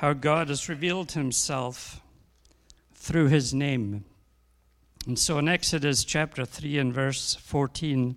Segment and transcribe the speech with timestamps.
[0.00, 2.00] how God has revealed himself
[2.94, 4.06] through his name.
[5.06, 8.16] And so in Exodus chapter 3 and verse 14,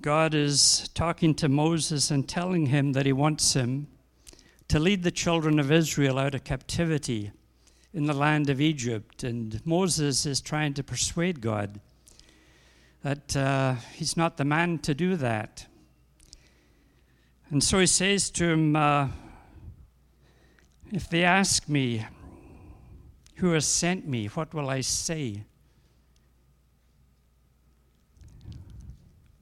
[0.00, 3.88] God is talking to Moses and telling him that he wants him
[4.68, 7.32] to lead the children of Israel out of captivity
[7.92, 9.24] in the land of Egypt.
[9.24, 11.80] And Moses is trying to persuade God
[13.02, 15.66] that uh, he's not the man to do that.
[17.50, 19.08] And so he says to him, uh,
[20.92, 22.04] If they ask me,
[23.36, 25.44] who has sent me, what will I say?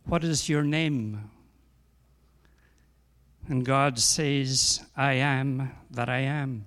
[0.05, 1.31] What is your name?
[3.49, 6.67] And God says, I am that I am.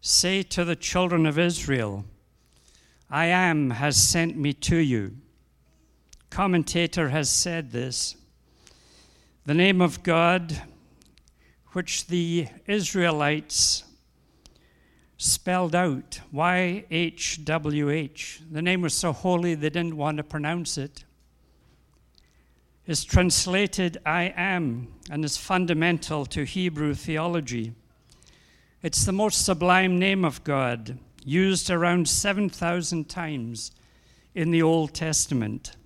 [0.00, 2.04] Say to the children of Israel,
[3.10, 5.16] I am has sent me to you.
[6.30, 8.16] Commentator has said this.
[9.44, 10.62] The name of God,
[11.76, 13.84] which the Israelites
[15.18, 21.04] spelled out YHWH, the name was so holy they didn't want to pronounce it,
[22.86, 27.74] is translated I am and is fundamental to Hebrew theology.
[28.82, 33.70] It's the most sublime name of God, used around 7,000 times
[34.34, 35.76] in the Old Testament.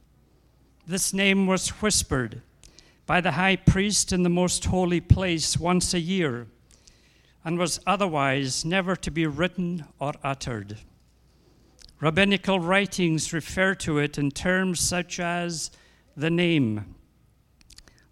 [0.87, 2.43] This name was whispered
[3.11, 6.47] by the high priest in the most holy place once a year
[7.45, 10.79] and was otherwise never to be written or uttered.
[11.99, 15.73] Rabbinical writings refer to it in terms such as
[16.17, 16.95] the name,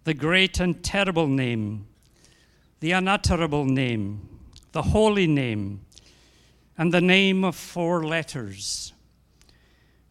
[0.03, 1.87] the great and terrible name,
[2.81, 4.27] the unutterable name,
[4.73, 5.79] the holy name,
[6.77, 8.91] and the name of four letters.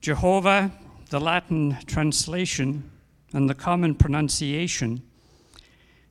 [0.01, 0.73] Jehovah,
[1.11, 2.91] the Latin translation,
[3.33, 5.03] and the common pronunciation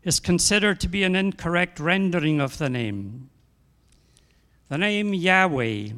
[0.04, 3.30] is considered to be an incorrect rendering of the name.
[4.70, 5.90] The name Yahweh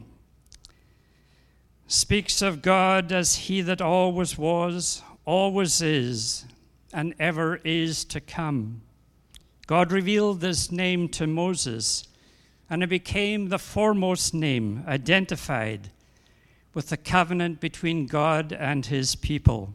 [1.88, 6.46] speaks of God as He that always was, always is,
[6.94, 8.82] and ever is to come.
[9.68, 12.08] God revealed this name to Moses,
[12.70, 15.92] and it became the foremost name identified
[16.74, 19.74] with the covenant between God and His people.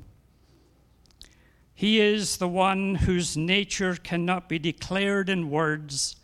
[1.84, 6.16] He is the one whose nature cannot be declared in words,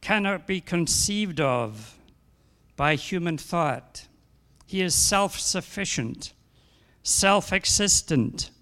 [0.00, 1.98] cannot be conceived of
[2.76, 4.06] by human thought.
[4.66, 6.32] He is self sufficient,
[7.02, 8.52] self existent,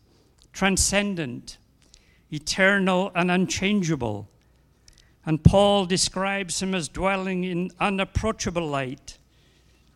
[0.55, 1.59] transcendent,
[2.33, 4.31] eternal, and unchangeable.
[5.27, 9.19] And Paul describes him as dwelling in unapproachable light,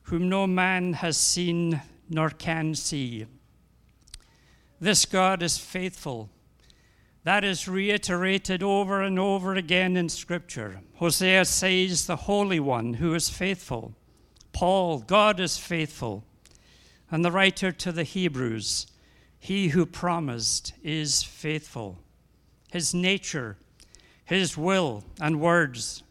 [0.03, 3.25] whom no man has seen nor can see.
[4.81, 6.31] This God is faithful.
[7.25, 10.81] That is reiterated over and over again in Scripture.
[10.95, 13.95] Hosea says, The Holy One who is faithful.
[14.53, 16.25] Paul, God is faithful.
[17.11, 18.87] And the writer to the Hebrews,
[19.39, 21.99] He who promised is faithful.
[22.73, 23.59] His nature,
[24.25, 26.03] His will, and words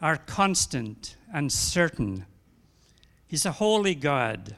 [0.00, 2.24] are constant and certain.
[3.26, 4.56] He's a holy God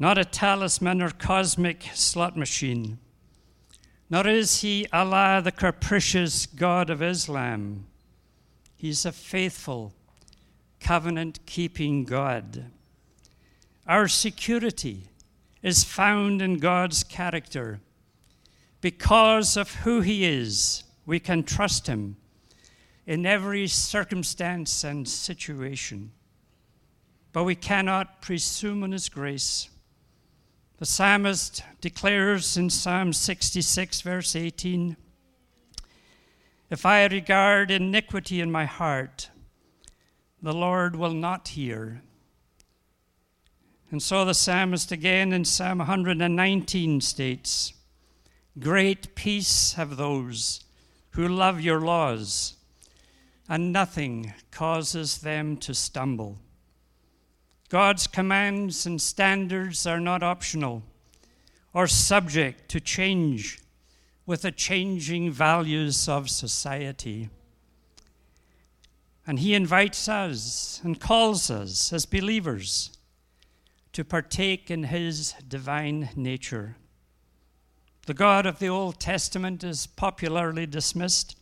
[0.00, 2.98] not a talisman or cosmic slot machine.
[4.08, 7.86] Nor is he Allah, the capricious God of Islam.
[8.76, 9.92] He's a faithful,
[10.80, 12.64] covenant keeping God.
[13.86, 15.02] Our security
[15.62, 17.80] is found in God's character.
[18.80, 22.16] Because of who he is, we can trust him
[23.06, 26.10] in every circumstance and situation.
[27.34, 29.68] But we cannot presume on his grace
[30.80, 34.96] the psalmist declares in Psalm 66, verse 18
[36.70, 39.28] If I regard iniquity in my heart,
[40.40, 42.00] the Lord will not hear.
[43.90, 47.74] And so the psalmist again in Psalm 119 states
[48.58, 50.64] Great peace have those
[51.10, 52.56] who love your laws,
[53.50, 56.38] and nothing causes them to stumble.
[57.70, 60.82] God's commands and standards are not optional
[61.72, 63.60] or subject to change
[64.26, 67.30] with the changing values of society.
[69.24, 72.98] And He invites us and calls us as believers
[73.92, 76.76] to partake in His divine nature.
[78.06, 81.36] The God of the Old Testament is popularly dismissed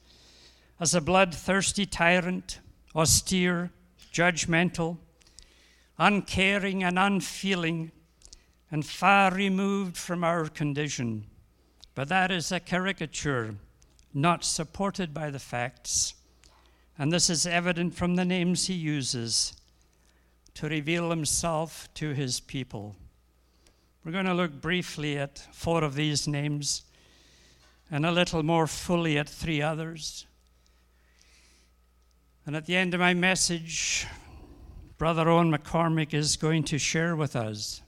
[0.78, 2.60] as a bloodthirsty tyrant,
[2.94, 3.70] austere,
[4.12, 4.98] judgmental,
[5.98, 7.90] uncaring, and unfeeling,
[8.70, 11.24] and far removed from our condition.
[11.94, 13.56] But that is a caricature
[14.14, 16.14] not supported by the facts.
[16.98, 19.54] And this is evident from the names he uses
[20.54, 22.96] to reveal himself to his people.
[24.04, 26.82] We're going to look briefly at four of these names
[27.90, 30.26] and a little more fully at three others.
[32.46, 34.06] And at the end of my message,
[34.98, 37.82] Brother Owen McCormick is going to share with us.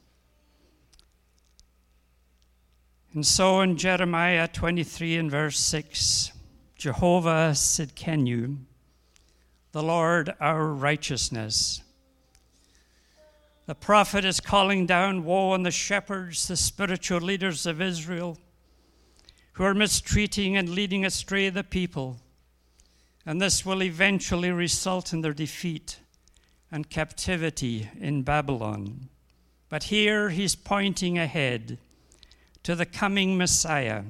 [3.13, 6.31] And so in Jeremiah 23 and verse 6,
[6.77, 8.59] Jehovah Tsidkenu,
[9.73, 11.83] the Lord our righteousness.
[13.67, 18.39] The prophet is calling down woe on the shepherds, the spiritual leaders of Israel,
[19.55, 22.19] who are mistreating and leading astray the people.
[23.27, 25.99] And this will eventually result in their defeat
[26.73, 29.09] and captivity in Babylon.
[29.69, 31.79] But here he's pointing ahead
[32.63, 34.03] to the coming Messiah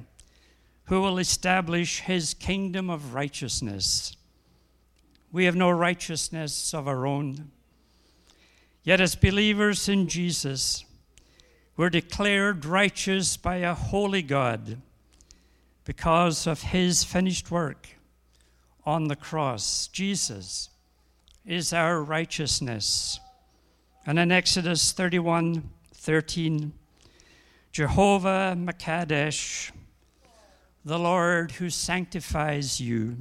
[0.85, 4.15] who will establish his kingdom of righteousness.
[5.31, 7.51] We have no righteousness of our own.
[8.83, 10.83] Yet, as believers in Jesus,
[11.77, 14.81] we're declared righteous by a holy God
[15.85, 17.87] because of his finished work
[18.85, 19.87] on the cross.
[19.87, 20.70] Jesus
[21.51, 23.19] is our righteousness.
[24.05, 26.71] And in Exodus 31 13,
[27.73, 29.69] Jehovah Makadesh,
[30.85, 33.17] the Lord who sanctifies you,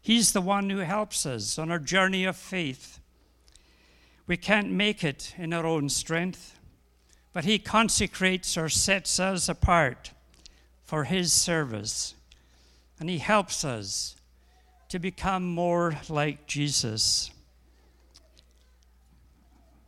[0.00, 3.00] He's the one who helps us on our journey of faith.
[4.26, 6.58] We can't make it in our own strength,
[7.34, 10.12] but He consecrates or sets us apart
[10.84, 12.14] for His service,
[12.98, 14.16] and He helps us
[14.88, 17.30] to become more like Jesus.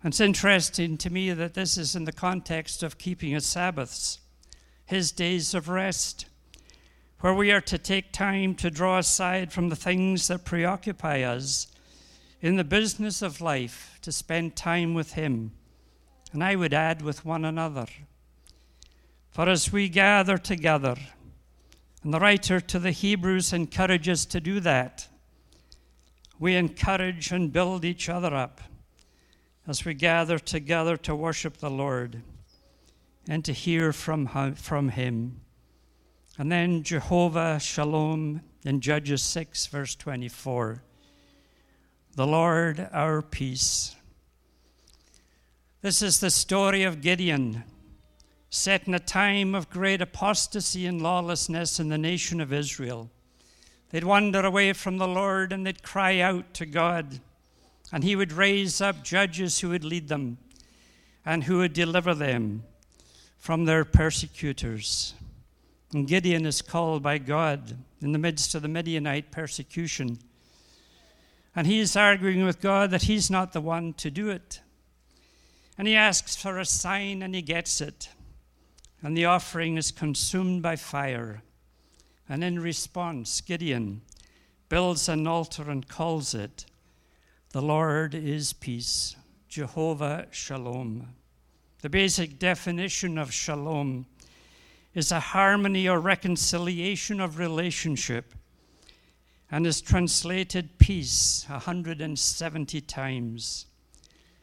[0.02, 4.19] It's interesting to me that this is in the context of keeping his Sabbaths,
[4.87, 6.25] his days of rest,
[7.20, 11.67] where we are to take time to draw aside from the things that preoccupy us
[12.41, 15.52] in the business of life to spend time with him.
[16.32, 17.87] And I would add with one another.
[19.29, 20.97] For as we gather together,
[22.02, 25.08] and the writer to the Hebrews encourages to do that,
[26.38, 28.62] we encourage and build each other up
[29.66, 32.22] as we gather together to worship the Lord
[33.28, 35.40] and to hear from, from Him.
[36.38, 40.82] And then Jehovah Shalom in Judges 6, verse 24.
[42.16, 43.94] The Lord our peace.
[45.82, 47.64] This is the story of Gideon,
[48.50, 53.10] set in a time of great apostasy and lawlessness in the nation of Israel.
[53.90, 57.20] They'd wander away from the Lord and they'd cry out to God
[57.92, 60.38] and he would raise up judges who would lead them
[61.25, 62.62] and who would deliver them
[63.38, 65.14] from their persecutors.
[65.92, 70.18] And Gideon is called by God in the midst of the Midianite persecution.
[71.56, 74.61] And he is arguing with God that he's not the one to do it.
[75.76, 78.09] And he asks for a sign and he gets it.
[79.02, 81.42] And the offering is consumed by fire.
[82.28, 84.02] And in response, Gideon
[84.68, 86.66] builds an altar and calls it
[87.52, 89.16] the Lord is peace,
[89.49, 91.09] Jehovah Shalom.
[91.83, 94.07] The basic definition of shalom
[94.95, 98.35] is a harmony or reconciliation of relationship
[99.50, 103.66] and is translated peace 170 times.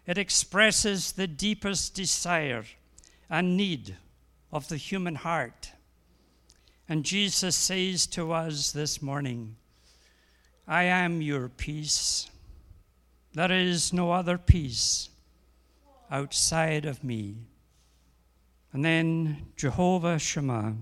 [0.06, 2.66] It expresses the deepest desire
[3.30, 3.96] and need
[4.52, 5.72] of the human heart.
[6.90, 9.56] And Jesus says to us this morning,
[10.68, 12.30] I am your peace.
[13.38, 15.12] There is no other peace
[16.10, 17.36] outside of me.
[18.74, 20.74] And then Jehovah Shammah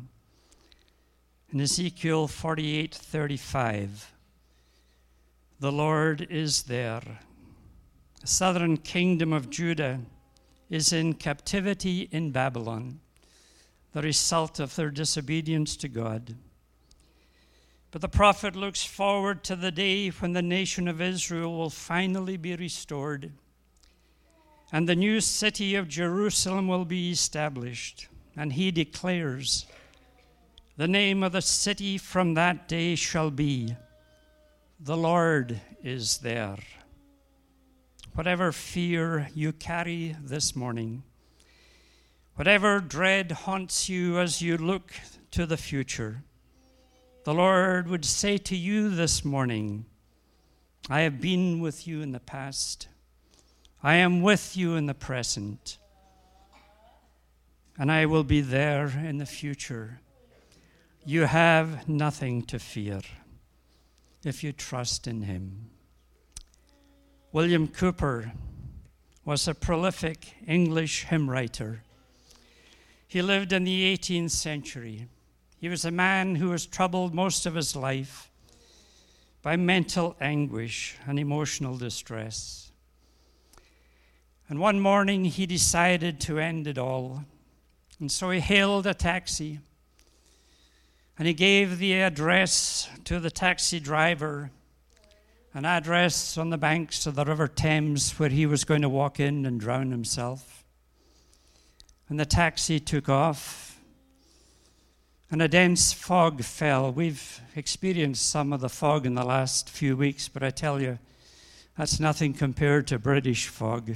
[1.52, 4.14] in Ezekiel 48:35
[5.60, 7.20] The Lord is there.
[8.22, 10.00] The southern kingdom of Judah
[10.70, 13.02] is in captivity in Babylon,
[13.92, 16.38] the result of their disobedience to God.
[17.96, 22.36] But the prophet looks forward to the day when the nation of Israel will finally
[22.36, 23.32] be restored
[24.70, 28.10] and the new city of Jerusalem will be established.
[28.36, 29.66] And he declares,
[30.76, 33.78] The name of the city from that day shall be,
[34.78, 36.58] The Lord is there.
[38.14, 41.04] whatever fear you carry this morning,
[42.34, 44.92] whatever dread haunts you as you look
[45.32, 46.26] to the future,
[47.26, 49.86] the Lord would say to you this morning,
[50.92, 52.88] I have been with you in the past.
[53.82, 55.80] I am with you in the present.
[57.80, 60.02] And I will be there in the future.
[61.04, 63.02] You have nothing to fear
[64.24, 65.72] if you trust in Him.
[67.32, 68.34] William Cowper
[69.26, 71.82] was a prolific English hymn writer.
[73.08, 75.08] He lived in the 18th century.
[75.58, 78.30] He was a man who was troubled most of his life
[79.42, 82.72] by mental anguish and emotional distress.
[84.50, 87.24] And one morning he decided to end it all.
[88.00, 89.60] And so he hailed a taxi
[91.18, 94.52] and he gave the address to the taxi driver
[95.54, 99.22] an address on the banks of the River Thames where he was going to walk
[99.22, 100.66] in and drown himself.
[102.10, 103.75] And the taxi took off,
[105.32, 106.92] and a dense fog fell.
[106.92, 111.00] We've experienced some of the fog in the last few weeks, but I tell you,
[111.78, 113.96] that's nothing compared to British fog.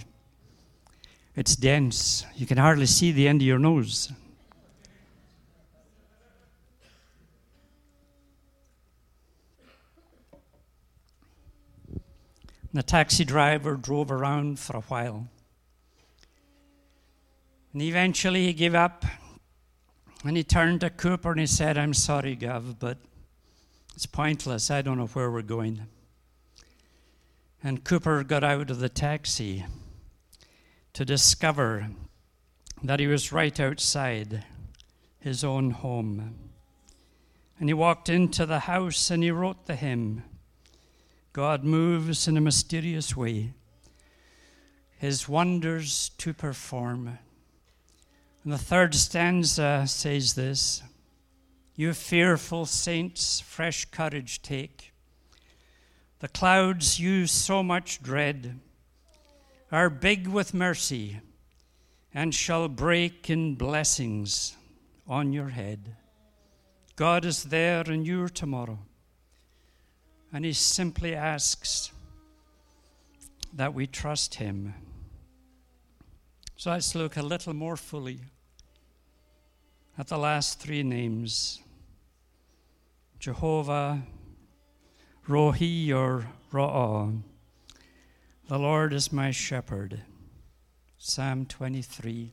[1.36, 2.25] It's dense.
[2.36, 4.12] You can hardly see the end of your nose.
[12.74, 15.27] The taxi driver drove around for a while.
[17.74, 19.05] And eventually he gave up
[20.23, 22.97] and he turned to Cowper and he said, I'm sorry, Gov, but
[23.95, 24.69] it's pointless.
[24.69, 25.81] I don't know where we're going.
[27.63, 29.65] And Cowper got out of the taxi
[30.93, 31.88] to discover
[32.83, 34.43] that he was right outside
[35.19, 36.35] his own home.
[37.59, 40.23] And he walked into the house and he wrote the hymn.
[41.33, 43.53] God moves in a mysterious way,
[44.97, 47.19] his wonders to perform.
[48.49, 50.81] And the third stanza says this
[51.75, 54.91] You fearful saints, fresh courage take.
[56.17, 58.59] The clouds you so much dread
[59.71, 61.19] are big with mercy
[62.11, 64.57] and shall break in blessings
[65.07, 65.95] on your head.
[66.95, 68.79] God is there in your tomorrow.
[70.33, 71.91] And he simply asks
[73.53, 74.73] that we trust him.
[76.55, 78.21] So let's look a little more fully
[79.99, 81.59] at the last three names
[83.19, 84.01] Jehovah,
[85.27, 87.21] Rohi, or Ra'ah.
[88.47, 90.01] The Lord is my shepherd.
[90.97, 92.31] Psalm 23.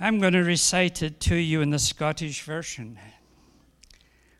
[0.00, 2.98] I'm going to recite it to you in the Scottish version.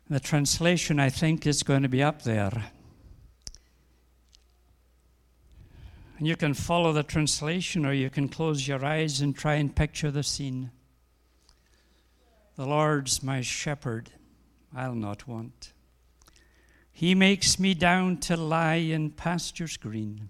[0.09, 2.71] The translation, I think, is going to be up there.
[6.17, 9.75] And you can follow the translation or you can close your eyes and try and
[9.75, 10.71] picture the scene.
[12.61, 14.11] The Lord's my shepherd,
[14.71, 15.73] I'll not want.
[16.91, 20.29] He makes me down to lie in pastures green.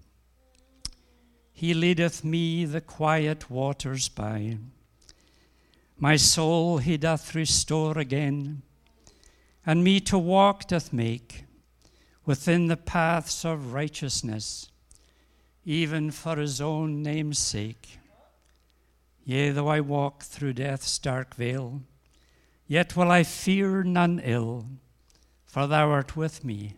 [1.52, 4.56] He leadeth me the quiet waters by.
[5.98, 8.62] My soul he doth restore again
[9.66, 11.44] and me to walk doth make
[12.24, 14.70] within the paths of righteousness,
[15.66, 17.98] even for his own name's sake.
[19.22, 21.82] Yea, though I walk through death's dark vale,
[22.72, 24.64] yet will I fear none ill,
[25.44, 26.72] for thou art with me,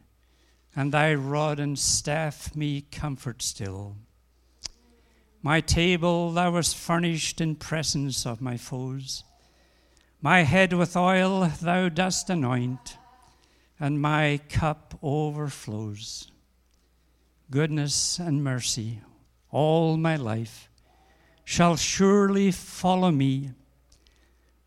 [0.74, 3.94] and thy rod and staff me comfort still.
[5.40, 9.22] My table thou hast furnished in presence of my foes.
[10.20, 12.96] My head with oil thou dost anoint,
[13.78, 16.28] and my cup overflows.
[17.52, 18.98] Goodness and mercy
[19.52, 20.68] all my life
[21.44, 23.52] shall surely follow me,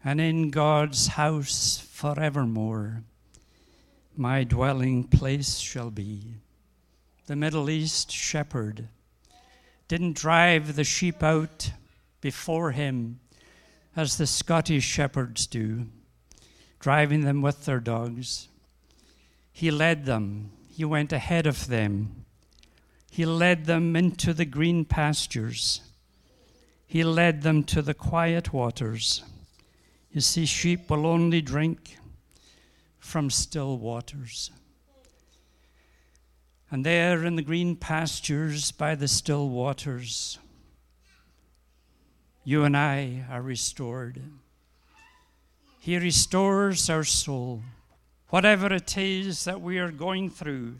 [0.07, 3.03] and in God's house forevermore
[4.15, 6.35] my dwelling place shall be.
[7.25, 8.87] The Middle East shepherd
[9.89, 11.73] didn't drive the sheep out
[12.21, 13.19] before him
[13.97, 15.87] as the Scottish shepherds do,
[16.79, 18.47] driving them with their dogs.
[19.51, 22.23] He led them, he went ahead of them.
[23.11, 25.81] He led them into the green pastures.
[26.85, 29.21] He led them to the quiet waters.
[30.11, 31.97] You see, sheep will only drink
[32.99, 34.51] from still waters.
[36.69, 40.39] And there in the green pastures by the still waters,
[42.43, 44.21] you and I are restored.
[45.79, 47.61] He restores our soul.
[48.29, 50.75] Whatever it is that we are going through,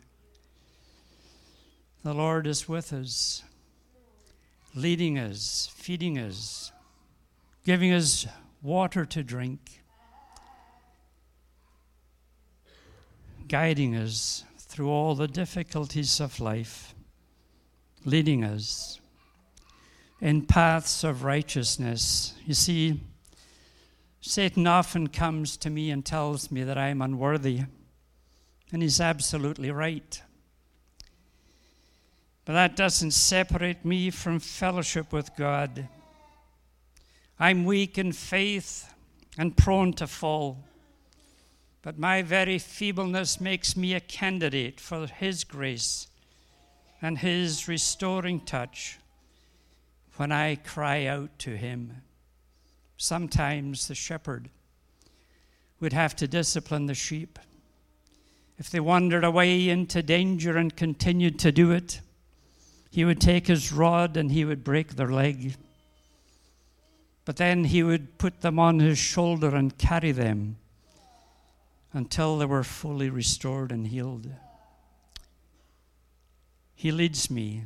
[2.04, 3.44] the Lord is with us,
[4.76, 6.74] leading us, feeding us,
[7.64, 8.28] giving us
[8.68, 9.82] water to drink,
[13.48, 16.94] guiding us through all the difficulties of life,
[18.04, 19.00] leading us
[20.20, 22.34] in paths of righteousness.
[22.46, 23.00] You see,
[24.20, 27.62] Satan often comes to me and tells me that I am unworthy,
[28.74, 30.22] and he's absolutely right.
[32.44, 35.88] But that doesn't separate me from fellowship with God.
[37.40, 38.92] I'm weak in faith
[39.38, 40.64] and prone to fall.
[41.84, 46.08] But my very feebleness makes me a candidate for His grace
[47.02, 48.98] and His restoring touch
[50.16, 52.02] when I cry out to Him.
[52.98, 54.50] Sometimes the shepherd
[55.80, 57.38] would have to discipline the sheep.
[58.58, 62.02] If they wandered away into danger and continued to do it,
[62.90, 65.56] he would take his rod and he would break their leg.
[67.28, 70.56] But then he would put them on his shoulder and carry them
[71.92, 74.32] until they were fully restored and healed.
[76.74, 77.66] He leads me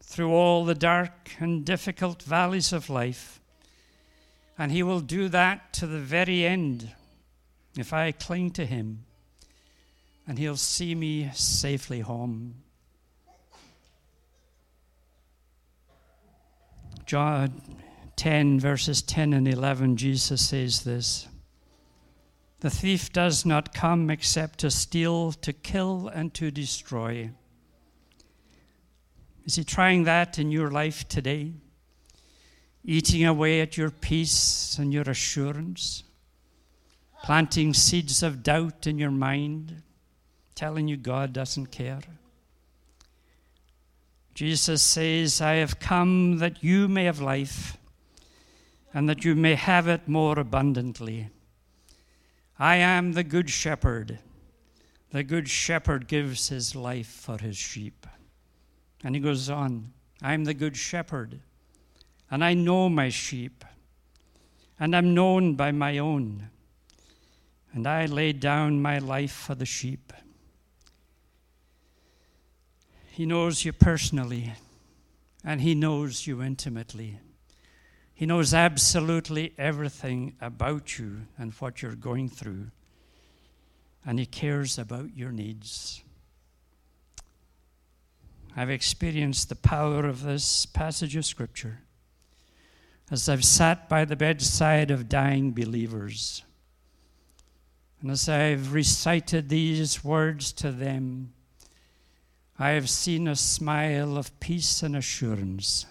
[0.00, 3.38] through all the dark and difficult valleys of life,
[4.56, 6.92] and He will do that to the very end
[7.76, 9.04] if I cling to Him,
[10.26, 12.54] and He'll see me safely home.
[17.04, 17.81] John
[18.16, 21.28] 10, verses 10 and 11, Jesus says this
[22.60, 27.30] The thief does not come except to steal, to kill, and to destroy.
[29.44, 31.52] Is he trying that in your life today?
[32.84, 36.04] Eating away at your peace and your assurance?
[37.24, 39.82] Planting seeds of doubt in your mind,
[40.54, 42.00] telling you God doesn't care?
[44.34, 47.76] Jesus says, I have come that you may have life
[48.94, 51.30] and that you may have it more abundantly.
[52.58, 54.18] I am the good shepherd.
[55.10, 58.06] The good shepherd gives his life for his sheep.
[59.04, 61.40] And he goes on, I'm the good shepherd,
[62.30, 63.64] and I know my sheep,
[64.78, 66.50] and I'm known by my own,
[67.72, 70.12] and I lay down my life for the sheep.
[73.10, 74.54] He knows you personally,
[75.44, 77.18] and He knows you intimately.
[78.22, 82.70] He knows absolutely everything about you and what you're going through,
[84.06, 86.04] and He cares about your needs.
[88.56, 91.80] I've experienced the power of this passage of Scripture
[93.10, 96.44] as I've sat by the bedside of dying believers.
[98.00, 101.32] And as I've recited these words to them,
[102.56, 105.86] I have seen a smile of peace and assurance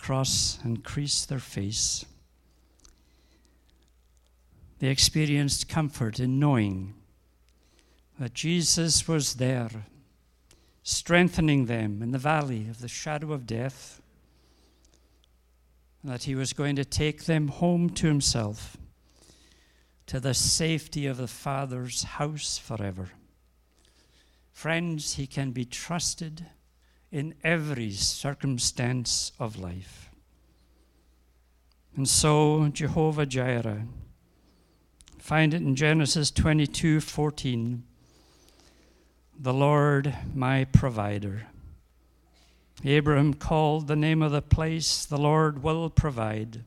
[0.00, 2.04] cross and crease their face.
[4.78, 6.94] They experienced comfort in knowing
[8.18, 9.70] that Jesus was there,
[10.82, 14.00] strengthening them in the valley of the shadow of death,
[16.02, 18.78] that he was going to take them home to himself,
[20.06, 23.10] to the safety of the Father's house forever.
[24.50, 26.46] Friends, he can be trusted
[27.10, 30.10] in every circumstance of life.
[31.96, 33.86] And so, Jehovah Jireh,
[35.18, 37.82] find it in Genesis 22 14.
[39.38, 41.46] The Lord my provider.
[42.84, 46.64] Abraham called the name of the place, the Lord will provide.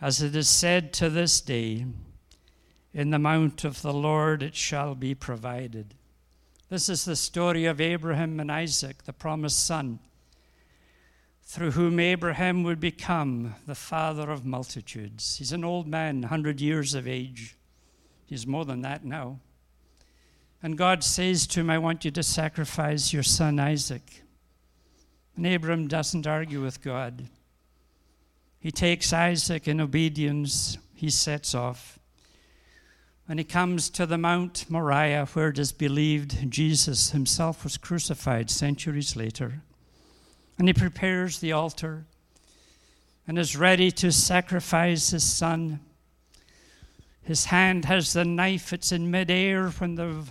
[0.00, 1.86] As it is said to this day,
[2.94, 5.94] in the mount of the Lord it shall be provided.
[6.68, 10.00] This is the story of Abraham and Isaac, the promised son,
[11.44, 15.36] through whom Abraham would become the father of multitudes.
[15.36, 17.56] He's an old man, 100 years of age.
[18.24, 19.38] He's more than that now.
[20.60, 24.24] And God says to him, I want you to sacrifice your son Isaac.
[25.36, 27.28] And Abraham doesn't argue with God.
[28.58, 31.95] He takes Isaac in obedience, he sets off.
[33.26, 38.50] When he comes to the Mount Moriah, where it is believed Jesus himself was crucified
[38.50, 39.62] centuries later,
[40.58, 42.06] and he prepares the altar
[43.26, 45.80] and is ready to sacrifice his son.
[47.22, 50.24] His hand has the knife, it's in midair when the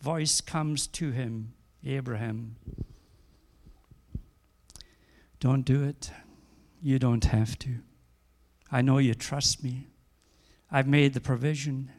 [0.00, 2.54] voice comes to him Abraham.
[5.40, 6.10] Don't do it.
[6.80, 7.76] You don't have to.
[8.70, 9.88] I know you trust me.
[10.70, 11.90] I've made the provision.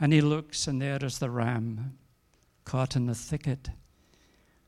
[0.00, 1.98] And he looks, and there is the ram
[2.64, 3.70] caught in the thicket,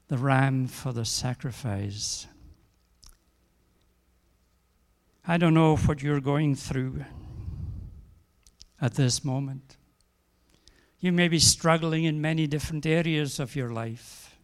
[0.09, 2.27] the ram for the sacrifice.
[5.27, 7.05] I don't know what you're going through
[8.81, 9.77] at this moment.
[10.99, 14.37] You may be struggling in many different areas of your life.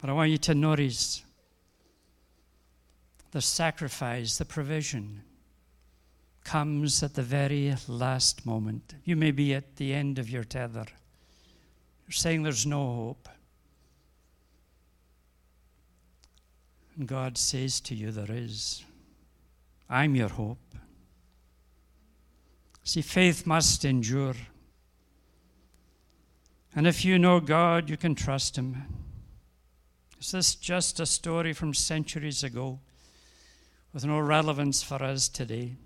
[0.00, 1.22] But I want you to notice
[3.32, 5.22] the sacrifice, the provision
[6.44, 8.94] comes at the very last moment.
[9.04, 10.86] You may be at the end of your tether.
[12.06, 13.28] You're saying there's no hope.
[16.96, 18.84] And God says to you, There is.
[19.88, 20.58] I'm your hope.
[22.84, 24.34] See, faith must endure.
[26.74, 28.82] And if you know God, you can trust Him.
[30.20, 32.80] Is this just a story from centuries ago
[33.92, 35.76] with no relevance for us today?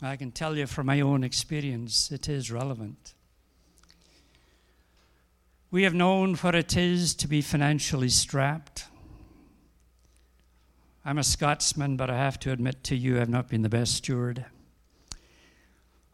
[0.00, 3.14] I can tell you from my own experience, it is relevant.
[5.70, 8.84] We have known what it is to be financially strapped.
[11.04, 13.94] I'm a Scotsman, but I have to admit to you, I've not been the best
[13.94, 14.44] steward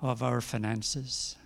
[0.01, 1.37] of our finances.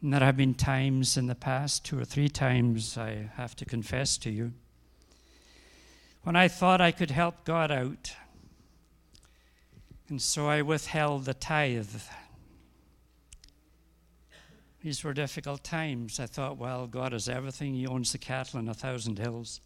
[0.00, 3.64] And there have been times in the past, two or three times, I have to
[3.64, 4.52] confess to you,
[6.22, 8.16] when I thought I could help God out.
[10.12, 12.02] And so I withheld the tithe.
[14.82, 16.20] These were difficult times.
[16.20, 17.72] I thought, well, God has everything.
[17.72, 19.62] He owns the cattle on a thousand hills.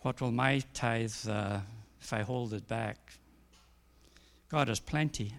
[0.00, 1.60] What will my tithe uh,
[1.98, 3.14] if I hold it back?
[4.50, 5.32] God has plenty.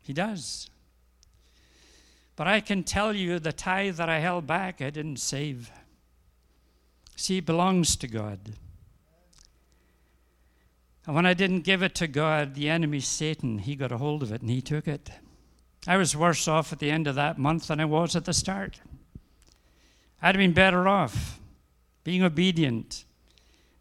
[0.00, 0.70] He does.
[2.36, 5.70] But I can tell you the tithe that I held back, I didn't save.
[7.16, 8.38] See, it belongs to God.
[11.06, 14.22] And when I didn't give it to God, the enemy, Satan, he got a hold
[14.22, 15.10] of it and he took it.
[15.86, 18.32] I was worse off at the end of that month than I was at the
[18.32, 18.80] start.
[20.20, 21.40] I'd have been better off
[22.04, 23.04] being obedient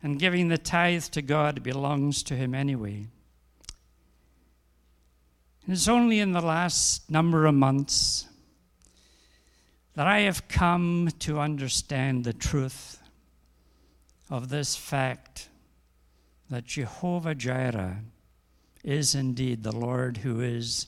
[0.01, 3.05] and giving the tithe to God belongs to Him anyway.
[5.63, 8.27] And it's only in the last number of months
[9.93, 12.97] that I have come to understand the truth
[14.29, 15.49] of this fact
[16.51, 17.99] that Jehovah Jireh
[18.83, 20.87] is indeed the Lord who is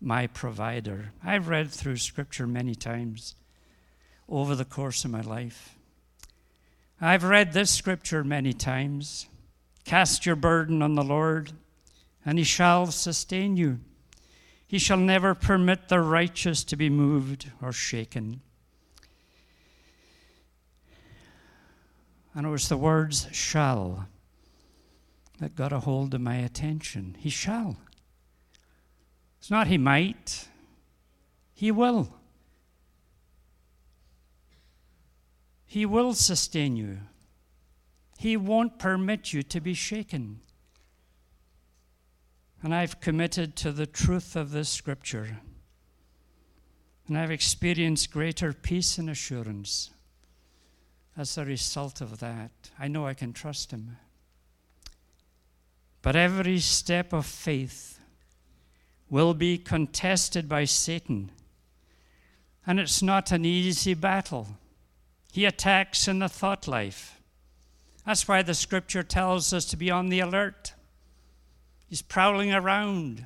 [0.00, 1.10] my provider.
[1.22, 3.34] I've read through Scripture many times
[4.28, 5.76] over the course of my life.
[7.00, 9.26] I've read this Scripture many times
[9.84, 11.52] Cast your burden on the Lord,
[12.24, 13.80] and He shall sustain you.
[14.66, 18.40] He shall never permit the righteous to be moved or shaken.
[22.34, 24.06] And it was the words shall
[25.38, 27.16] that got a hold of my attention.
[27.18, 27.76] He shall.
[29.38, 30.48] It's not he might,
[31.52, 32.14] he will.
[35.66, 36.98] He will sustain you.
[38.18, 40.40] He won't permit you to be shaken.
[42.62, 45.40] And I've committed to the truth of this scripture.
[47.06, 49.90] And I've experienced greater peace and assurance
[51.16, 52.50] as a result of that.
[52.78, 53.98] I know I can trust Him.
[56.04, 57.98] But every step of faith
[59.08, 61.32] will be contested by Satan.
[62.66, 64.58] And it's not an easy battle.
[65.32, 67.22] He attacks in the thought life.
[68.04, 70.74] That's why the scripture tells us to be on the alert.
[71.86, 73.24] He's prowling around.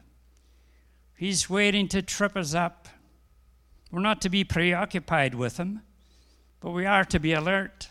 [1.17, 2.89] He's waiting to trip us up.
[3.91, 5.83] We're not to be preoccupied with him,
[6.61, 7.89] but we are to be alert.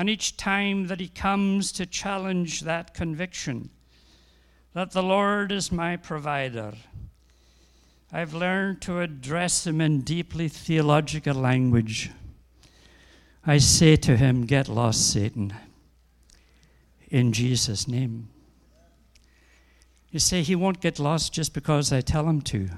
[0.00, 3.68] And each time that he comes to challenge that conviction
[4.72, 6.72] that the Lord is my provider,
[8.10, 12.10] I've learned to address him in deeply theological language.
[13.44, 15.52] I say to him, Get lost, Satan,
[17.10, 18.30] in Jesus' name.
[20.10, 22.70] You say he won't get lost just because I tell him to.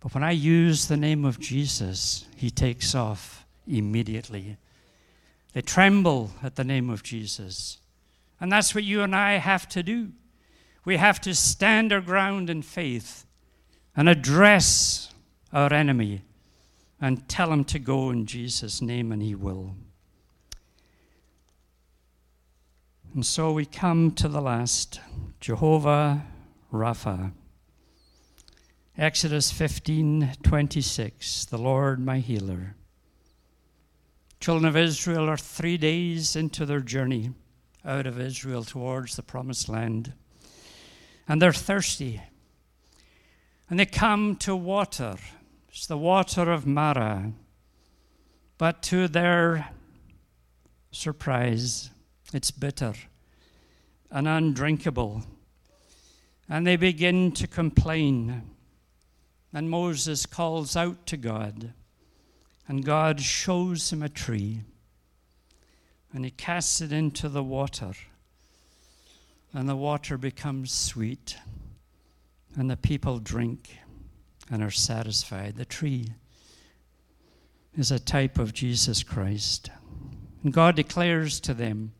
[0.00, 4.56] But when I use the name of Jesus, he takes off immediately.
[5.52, 7.78] They tremble at the name of Jesus.
[8.40, 10.12] And that's what you and I have to do.
[10.84, 13.26] We have to stand our ground in faith
[13.96, 15.12] and address
[15.52, 16.22] our enemy
[17.00, 19.74] and tell him to go in Jesus' name, and he will.
[23.14, 25.00] And so we come to the last
[25.40, 26.24] Jehovah
[26.72, 27.32] Rapha.
[28.96, 32.76] Exodus 15:26 The Lord my healer.
[34.40, 37.32] Children of Israel are 3 days into their journey
[37.84, 40.14] out of Israel towards the promised land.
[41.28, 42.22] And they're thirsty.
[43.68, 45.16] And they come to water
[45.72, 47.32] It's the water of Marah.
[48.58, 49.70] But to their
[50.90, 51.90] surprise,
[52.34, 52.94] it's bitter
[54.10, 55.22] and undrinkable.
[56.48, 58.42] And they begin to complain.
[59.52, 61.72] And Moses calls out to God.
[62.70, 64.60] And God shows him a tree.
[66.12, 67.94] And he casts it into the water.
[69.52, 71.36] And the water becomes sweet.
[72.56, 73.76] And the people drink
[74.48, 75.56] and are satisfied.
[75.56, 76.12] The tree
[77.76, 79.68] is a type of Jesus Christ.
[80.44, 81.90] And God declares to them,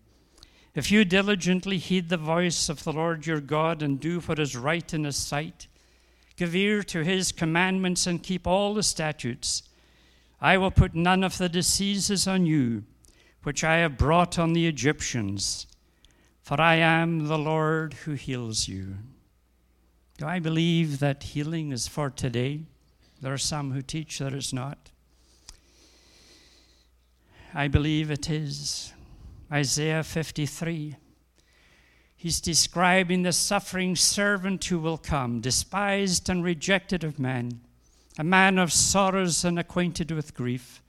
[0.76, 4.56] If you diligently heed the voice of the Lord your God and do what is
[4.56, 5.66] right in his sight,
[6.36, 9.64] give ear to his commandments and keep all the statutes,
[10.40, 12.84] I will put none of the diseases on you
[13.42, 15.66] which I have brought on the Egyptians,
[16.42, 18.96] for I am the Lord who heals you.
[20.18, 22.62] Do I believe that healing is for today?
[23.20, 24.90] There are some who teach that it's not.
[27.54, 28.92] I believe it is.
[29.50, 30.96] Isaiah 53.
[32.16, 37.62] He's describing the suffering servant who will come, despised and rejected of men,
[38.18, 40.82] a man of sorrows and acquainted with grief,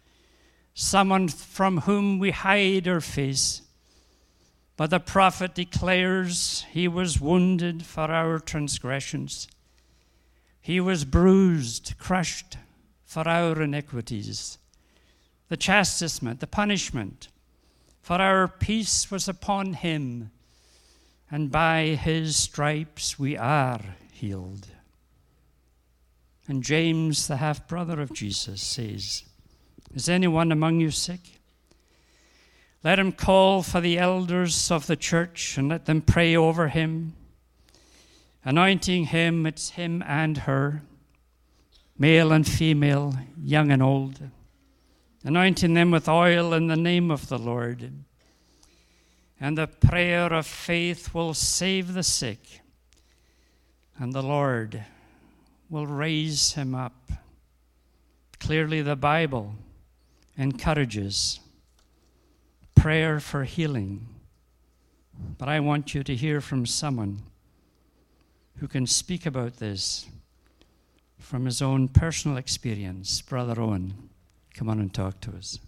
[0.73, 3.61] someone from whom we hide our face.
[4.77, 9.47] But the prophet declares he was wounded for our transgressions,
[10.59, 12.57] he was bruised, crushed
[13.03, 14.57] for our iniquities.
[15.49, 17.27] The chastisement, the punishment
[18.01, 20.31] for our peace was upon him,
[21.29, 23.81] and by his stripes we are
[24.11, 24.67] healed.
[26.51, 29.23] And James, the half brother of Jesus, says,
[29.93, 31.39] Is anyone among you sick?
[32.83, 37.13] Let him call for the elders of the church and let them pray over him,
[38.43, 40.81] anointing him, it's him and her,
[41.97, 44.19] male and female, young and old
[45.23, 47.93] anointing them with oil in the name of the Lord.
[49.39, 52.59] And the prayer of faith will save the sick,
[53.97, 54.83] and the Lord
[55.71, 57.11] will raise him up.
[58.39, 59.55] Clearly, the Bible
[60.37, 61.39] encourages
[62.75, 64.07] prayer for healing.
[65.37, 67.21] But I want you to hear from someone
[68.57, 70.07] who can speak about this
[71.17, 74.09] from his own personal experience, Brother Owen.
[74.53, 75.59] Come on and talk to us.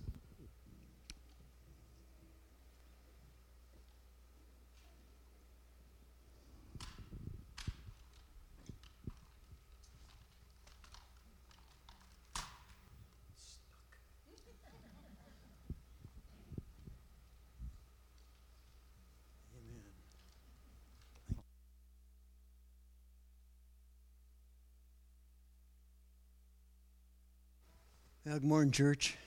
[28.25, 29.17] Well, good morning, church.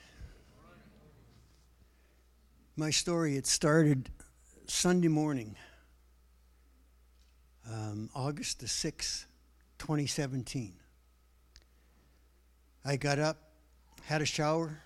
[2.77, 4.09] My story, it started
[4.69, 5.55] Sunday morning,
[7.71, 9.27] um, August the 6th,
[9.79, 10.73] 2017.
[12.87, 13.37] I got up,
[14.05, 14.81] had a shower,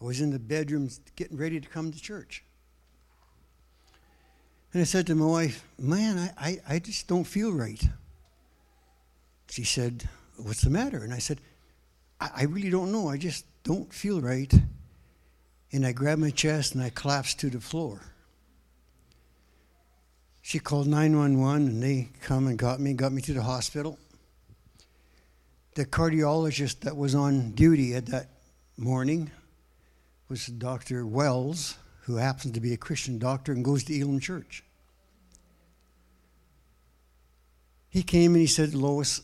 [0.00, 2.42] I was in the bedroom getting ready to come to church.
[4.72, 7.86] And I said to my wife, Man, I, I, I just don't feel right.
[9.50, 11.04] She said, What's the matter?
[11.04, 11.42] And I said,
[12.20, 13.08] I, I really don't know.
[13.08, 14.52] I just don't feel right.
[15.72, 18.00] And I grabbed my chest and I collapsed to the floor.
[20.42, 23.98] She called 911 and they come and got me, got me to the hospital.
[25.74, 28.28] The cardiologist that was on duty at that
[28.76, 29.30] morning
[30.28, 31.06] was Dr.
[31.06, 34.64] Wells, who happens to be a Christian doctor and goes to Elam Church.
[37.88, 39.20] He came and he said, Lois,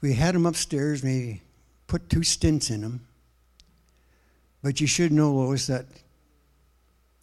[0.00, 1.42] we had him upstairs, maybe
[1.86, 3.06] put two stents in him.
[4.62, 5.86] But you should know, Lois, that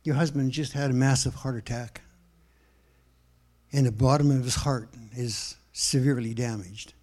[0.03, 2.01] your husband just had a massive heart attack,
[3.71, 6.93] and the bottom of his heart is severely damaged.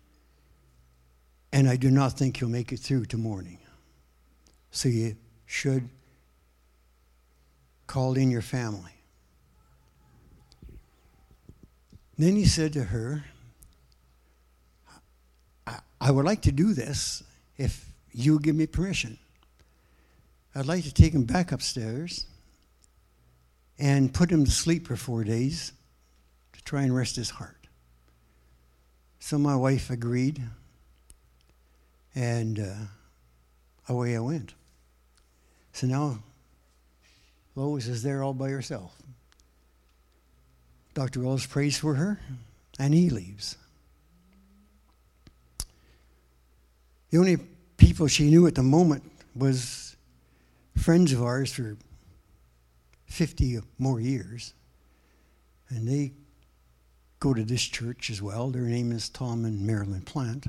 [1.53, 3.59] And I do not think he'll make it through to morning.
[4.71, 5.89] So you should
[7.87, 8.95] call in your family.
[12.17, 13.25] Then he said to her,
[16.03, 17.23] I would like to do this
[17.57, 19.19] if you give me permission.
[20.53, 22.27] I'd like to take him back upstairs
[23.79, 25.71] and put him to sleep for four days
[26.55, 27.69] to try and rest his heart.
[29.21, 30.43] So my wife agreed,
[32.17, 32.75] and uh,
[33.88, 34.55] away I went.
[35.73, 36.19] So now
[37.55, 38.93] Lois is there all by herself.
[40.95, 41.21] Dr.
[41.21, 42.19] Wells prays for her,
[42.77, 43.57] and he leaves.
[47.12, 47.37] The only
[47.77, 49.05] people she knew at the moment
[49.37, 49.96] was
[50.75, 51.77] friends of ours for
[53.05, 54.55] 50 more years.
[55.68, 56.14] And they
[57.20, 58.48] go to this church as well.
[58.48, 60.46] Their name is Tom and Marilyn Plant.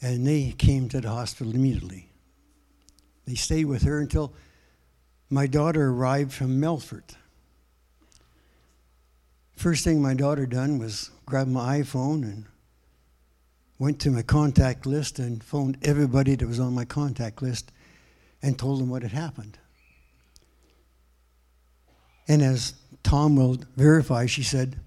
[0.00, 2.08] And they came to the hospital immediately.
[3.26, 4.32] They stayed with her until
[5.28, 7.14] my daughter arrived from Melfort.
[9.54, 12.46] First thing my daughter done was grab my iPhone and
[13.78, 17.72] went to my contact list and phoned everybody that was on my contact list
[18.42, 19.58] and told them what had happened.
[22.28, 24.80] And as Tom will verify, she said,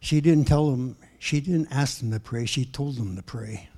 [0.00, 3.68] she didn't tell them, she didn't ask them to pray, she told them to pray.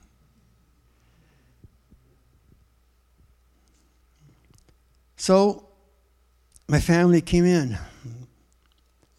[5.16, 5.68] So
[6.68, 7.78] my family came in.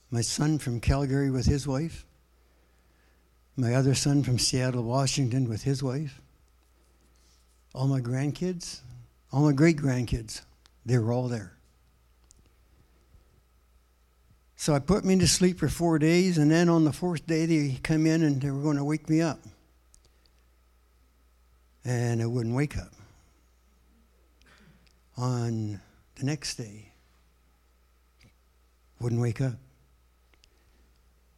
[0.10, 2.06] My son from Calgary with his wife,
[3.56, 6.22] my other son from Seattle, Washington with his wife,
[7.74, 8.80] all my grandkids,
[9.32, 10.42] all my great grandkids,
[10.86, 11.54] they were all there.
[14.56, 17.48] So I put me to sleep for four days, and then on the fourth day,
[17.48, 19.40] they come in and they were going to wake me up.
[21.84, 22.92] And I wouldn't wake up.
[25.18, 25.82] On
[26.16, 26.92] the next day,
[29.00, 29.56] wouldn't wake up.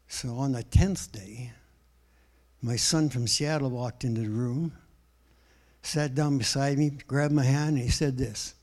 [0.10, 1.54] So on the tenth day,
[2.64, 4.72] my son from Seattle walked into the room,
[5.82, 8.56] sat down beside me, grabbed my hand, and he said this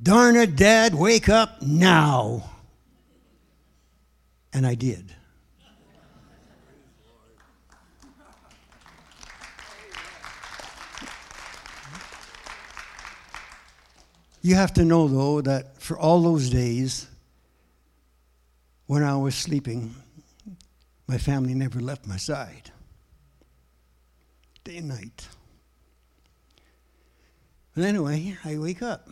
[0.00, 2.50] Darn it, Dad, wake up now.
[4.52, 5.12] And I did.
[14.42, 17.08] You have to know, though, that for all those days
[18.86, 19.94] when I was sleeping,
[21.08, 22.70] my family never left my side.
[24.64, 25.28] Day and night.
[27.74, 29.10] But anyway, I wake up.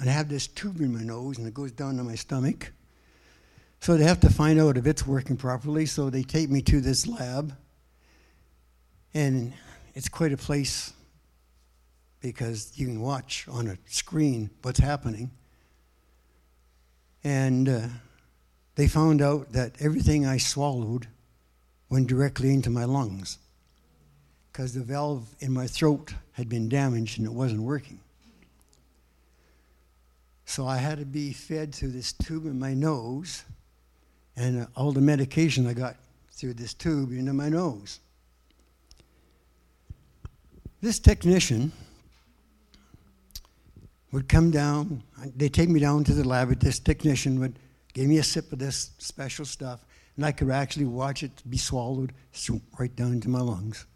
[0.00, 2.72] And I have this tube in my nose, and it goes down to my stomach.
[3.78, 5.86] So they have to find out if it's working properly.
[5.86, 7.54] So they take me to this lab.
[9.12, 9.52] And
[9.94, 10.92] it's quite a place
[12.20, 15.30] because you can watch on a screen what's happening.
[17.22, 17.86] And uh,
[18.74, 21.06] they found out that everything I swallowed
[21.88, 23.38] went directly into my lungs
[24.54, 27.98] because the valve in my throat had been damaged and it wasn't working.
[30.44, 33.42] So I had to be fed through this tube in my nose,
[34.36, 35.96] and uh, all the medication I got
[36.30, 37.98] through this tube into my nose.
[40.80, 41.72] This technician
[44.12, 45.02] would come down.
[45.34, 46.60] They take me down to the lab.
[46.60, 47.58] This technician would
[47.92, 51.58] give me a sip of this special stuff, and I could actually watch it be
[51.58, 52.12] swallowed
[52.78, 53.86] right down into my lungs.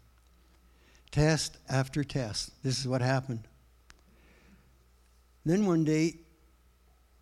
[1.11, 2.51] Test after test.
[2.63, 3.47] This is what happened.
[5.45, 6.17] Then one day,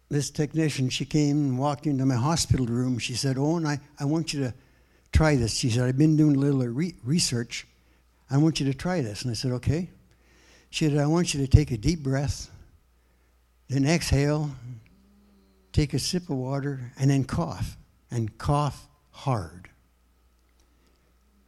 [0.10, 2.98] this technician, she came and walked into my hospital room.
[2.98, 4.54] She said, oh, Owen, I, I want you to
[5.12, 5.56] try this.
[5.56, 7.68] She said, I've been doing a little re- research.
[8.30, 9.22] I want you to try this.
[9.22, 9.90] And I said, okay.
[10.70, 12.50] She said, I want you to take a deep breath
[13.70, 14.52] then exhale,
[15.74, 17.78] take a sip of water, and then cough,
[18.10, 19.70] and cough hard.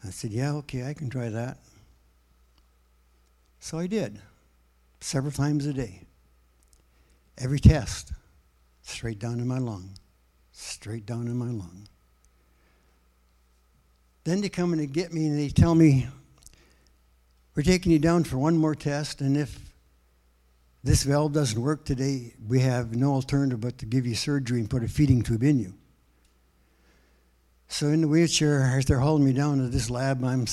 [0.04, 1.58] I said, Yeah, okay, I can try that.
[3.59, 4.19] So I did,
[5.01, 6.03] several times a day.
[7.37, 8.13] Every test,
[8.81, 9.91] straight down in my lung,
[10.51, 11.87] straight down in my lung.
[14.23, 16.07] Then they come in and get me and they tell me,
[17.55, 19.59] We're taking you down for one more test, and if
[20.83, 24.69] this valve doesn't work today, we have no alternative but to give you surgery and
[24.69, 25.73] put a feeding tube in you.
[27.67, 30.45] So in the wheelchair, as they're holding me down to this lab, I'm,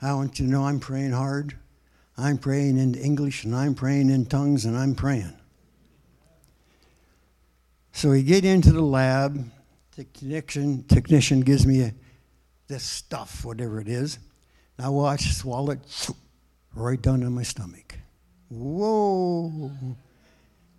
[0.00, 1.56] I want you to know I'm praying hard.
[2.16, 5.32] I'm praying in English and I'm praying in tongues and I'm praying.
[7.92, 9.34] So we get into the lab.
[9.94, 11.94] The technician, technician gives me a,
[12.66, 14.18] this stuff, whatever it is.
[14.76, 16.08] And I watch, swallow it
[16.74, 17.96] right down in my stomach.
[18.48, 19.70] Whoa.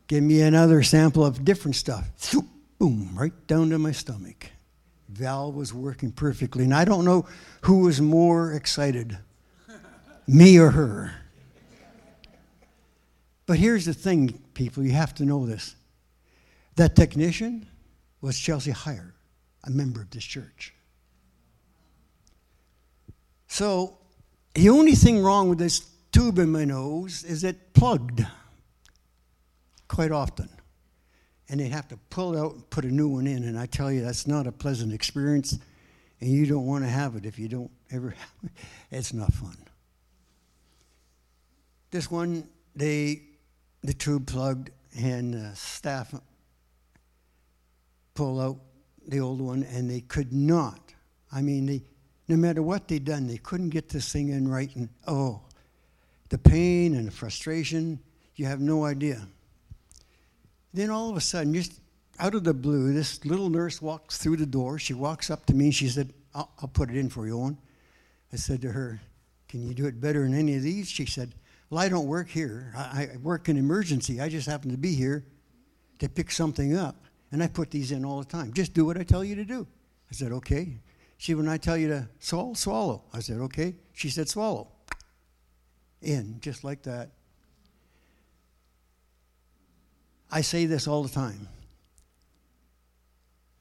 [0.07, 2.09] Give me another sample of different stuff.
[2.79, 4.49] Boom, right down to my stomach.
[5.09, 6.63] Valve was working perfectly.
[6.63, 7.27] And I don't know
[7.61, 9.17] who was more excited,
[10.27, 11.13] me or her.
[13.45, 15.75] But here's the thing, people, you have to know this.
[16.75, 17.67] That technician
[18.21, 19.11] was Chelsea Heyer,
[19.63, 20.73] a member of this church.
[23.47, 23.97] So,
[24.55, 28.25] the only thing wrong with this tube in my nose is it plugged
[29.87, 30.49] quite often.
[31.49, 33.43] And they have to pull it out and put a new one in.
[33.43, 35.59] And I tell you, that's not a pleasant experience.
[36.19, 38.51] And you don't want to have it if you don't ever have it.
[38.91, 39.57] It's not fun.
[41.91, 43.21] this one, they,
[43.83, 46.13] the tube plugged and the staff
[48.13, 48.57] pull out
[49.07, 50.93] the old one and they could not.
[51.31, 51.83] I mean, they,
[52.27, 54.73] no matter what they'd done, they couldn't get this thing in right.
[54.75, 55.41] And oh,
[56.29, 57.99] the pain and the frustration,
[58.35, 59.27] you have no idea.
[60.73, 61.79] Then all of a sudden, just
[62.19, 64.79] out of the blue, this little nurse walks through the door.
[64.79, 67.39] She walks up to me and she said, I'll, I'll put it in for you,
[67.39, 67.57] Owen.
[68.31, 69.01] I said to her,
[69.47, 70.89] Can you do it better than any of these?
[70.89, 71.35] She said,
[71.69, 72.73] Well, I don't work here.
[72.75, 74.21] I, I work in emergency.
[74.21, 75.25] I just happen to be here
[75.99, 76.95] to pick something up.
[77.31, 78.53] And I put these in all the time.
[78.53, 79.65] Just do what I tell you to do.
[80.11, 80.77] I said, Okay.
[81.17, 83.03] She, when I tell you to swallow, swallow.
[83.13, 83.75] I said, Okay.
[83.93, 84.67] She said, Swallow.
[86.01, 87.11] In, just like that.
[90.31, 91.47] I say this all the time.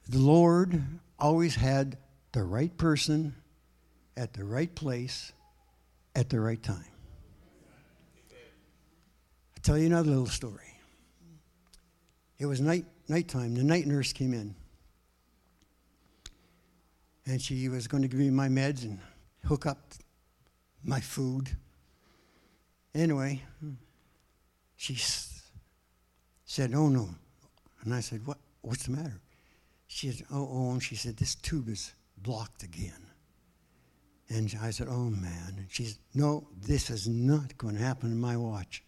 [0.08, 0.82] The Lord
[1.18, 1.96] always had
[2.32, 3.34] the right person
[4.16, 5.32] at the right place
[6.14, 6.91] at the right time.
[9.62, 10.74] I'll tell you another little story.
[12.36, 13.54] It was night nighttime.
[13.54, 14.56] The night nurse came in.
[17.26, 18.98] And she was going to give me my meds and
[19.46, 19.78] hook up
[20.82, 21.48] my food.
[22.92, 23.40] Anyway,
[24.74, 24.96] she
[26.44, 27.10] said, Oh no.
[27.84, 29.20] And I said, What what's the matter?
[29.86, 33.06] She said, Oh, oh, and she said, This tube is blocked again.
[34.28, 35.54] And I said, Oh man.
[35.56, 38.82] And she said, No, this is not going to happen in my watch.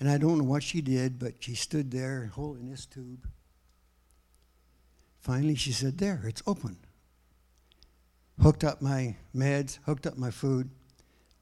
[0.00, 3.26] And I don't know what she did, but she stood there holding this tube.
[5.18, 6.78] Finally, she said, There, it's open.
[8.40, 10.70] Hooked up my meds, hooked up my food,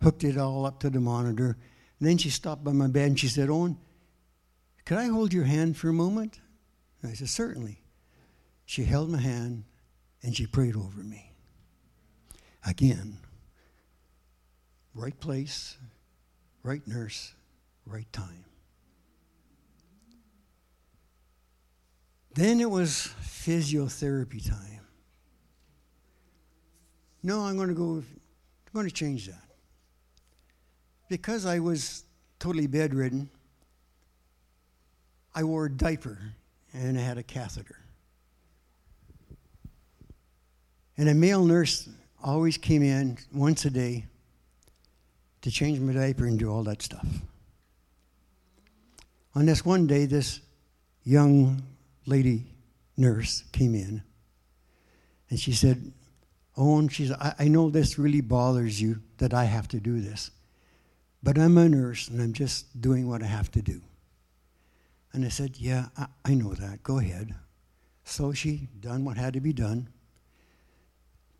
[0.02, 1.58] hooked it all up to the monitor.
[2.00, 3.78] And then she stopped by my bed and she said, Owen,
[4.86, 6.40] could I hold your hand for a moment?
[7.02, 7.82] And I said, Certainly.
[8.66, 9.62] She held my hand
[10.22, 11.32] and she prayed over me.
[12.66, 13.18] Again,
[14.92, 15.76] right place,
[16.64, 17.35] right nurse,
[17.86, 18.44] right time.
[22.34, 24.80] Then it was physiotherapy time.
[27.22, 29.42] No, I'm going to go, I'm going to change that.
[31.08, 32.04] Because I was
[32.38, 33.30] totally bedridden,
[35.34, 36.18] I wore a diaper
[36.72, 37.78] and I had a catheter.
[40.98, 41.88] And a male nurse
[42.22, 44.06] always came in once a day
[45.42, 47.06] to change my diaper and do all that stuff.
[49.36, 50.40] On this one day, this
[51.04, 51.62] young
[52.06, 52.46] lady
[52.96, 54.02] nurse came in
[55.28, 55.92] and she said,
[56.56, 60.00] Owen, she said, I, I know this really bothers you that I have to do
[60.00, 60.30] this,
[61.22, 63.82] but I'm a nurse and I'm just doing what I have to do.
[65.12, 66.82] And I said, Yeah, I, I know that.
[66.82, 67.34] Go ahead.
[68.04, 69.90] So she done what had to be done,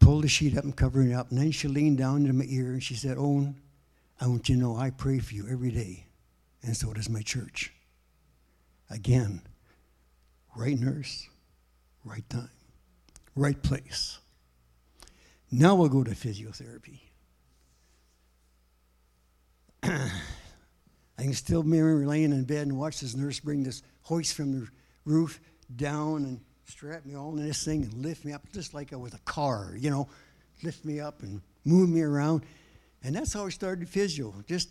[0.00, 2.44] pulled the sheet up and covered it up, and then she leaned down into my
[2.46, 3.58] ear and she said, Owen,
[4.20, 6.08] I want you to know I pray for you every day,
[6.62, 7.72] and so does my church.
[8.90, 9.42] Again,
[10.54, 11.28] right nurse,
[12.04, 12.50] right time,
[13.34, 14.18] right place.
[15.50, 17.00] Now we'll go to physiotherapy.
[19.82, 24.52] I can still remember laying in bed and watch this nurse bring this hoist from
[24.52, 24.68] the
[25.04, 25.40] roof
[25.74, 28.96] down and strap me all in this thing and lift me up just like I
[28.96, 30.08] was a car, you know,
[30.62, 32.42] lift me up and move me around.
[33.02, 34.70] And that's how I started physio, just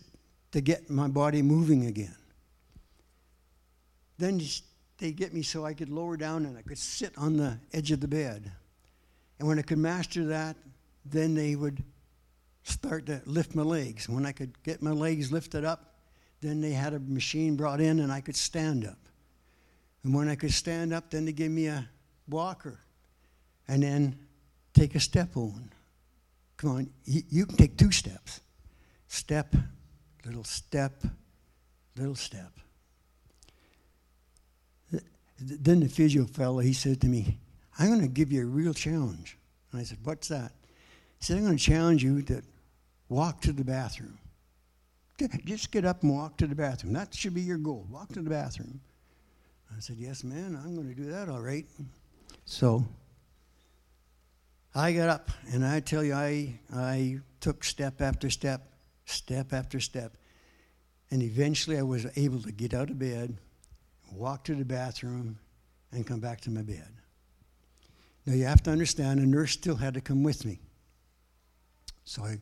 [0.52, 2.14] to get my body moving again.
[4.18, 4.40] Then
[4.98, 7.92] they get me so I could lower down and I could sit on the edge
[7.92, 8.50] of the bed.
[9.38, 10.56] And when I could master that,
[11.04, 11.82] then they would
[12.62, 14.08] start to lift my legs.
[14.08, 15.94] When I could get my legs lifted up,
[16.40, 18.98] then they had a machine brought in and I could stand up.
[20.02, 21.88] And when I could stand up, then they gave me a
[22.28, 22.80] walker.
[23.68, 24.18] And then
[24.72, 25.70] take a step on.
[26.56, 28.40] Come on, you, you can take two steps.
[29.08, 29.54] Step,
[30.24, 31.02] little step,
[31.96, 32.52] little step.
[35.38, 37.38] Then the physio fellow, he said to me,
[37.78, 39.36] I'm going to give you a real challenge.
[39.70, 40.52] And I said, What's that?
[41.18, 42.42] He said, I'm going to challenge you to
[43.08, 44.18] walk to the bathroom.
[45.44, 46.92] Just get up and walk to the bathroom.
[46.92, 47.86] That should be your goal.
[47.90, 48.80] Walk to the bathroom.
[49.74, 51.66] I said, Yes, man, I'm going to do that all right.
[52.44, 52.84] So
[54.74, 58.72] I got up, and I tell you, I, I took step after step,
[59.06, 60.16] step after step.
[61.10, 63.38] And eventually I was able to get out of bed,
[64.12, 65.38] walk to the bathroom,
[65.92, 66.88] and come back to my bed.
[68.26, 70.60] Now you have to understand, a nurse still had to come with me.
[72.04, 72.38] So I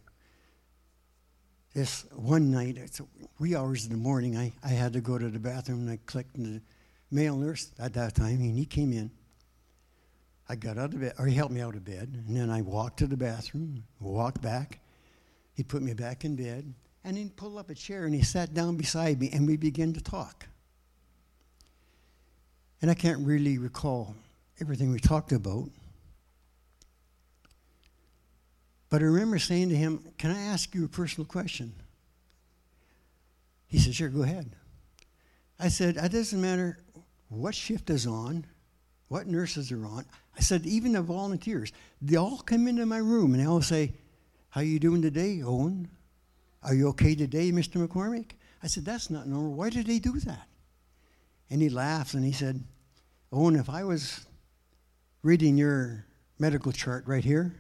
[1.75, 3.01] this one night, it's
[3.41, 5.99] wee hours in the morning, I, I had to go to the bathroom and I
[6.07, 6.63] clicked and the
[7.11, 9.11] male nurse at that time, and he came in.
[10.49, 12.63] I got out of bed, or he helped me out of bed, and then I
[12.63, 14.79] walked to the bathroom, walked back.
[15.55, 18.55] He put me back in bed, And he pulled up a chair and he sat
[18.55, 20.47] down beside me and we began to talk.
[22.85, 24.15] And I can't really recall
[24.61, 25.71] everything we talked about.
[28.91, 31.73] But I remember saying to him, Can I ask you a personal question?
[33.69, 34.55] He said, Sure, go ahead.
[35.59, 36.77] I said, It doesn't matter
[37.31, 38.45] what shift is on,
[39.09, 40.05] what nurses are on.
[40.37, 41.73] I said, even the volunteers,
[42.03, 43.95] they all come into my room and they all say,
[44.51, 45.89] How are you doing today, Owen?
[46.63, 47.83] Are you okay today, Mr.
[47.89, 48.33] McCormick?
[48.63, 49.55] I said, That's not normal.
[49.55, 50.49] Why did they do that?
[51.51, 52.63] And he laughs and he said,
[53.33, 54.27] Owen, if I was
[55.23, 56.07] reading your
[56.39, 57.55] medical chart right here,